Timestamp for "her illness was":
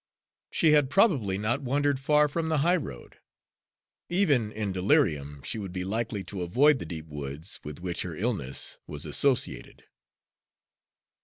8.01-9.05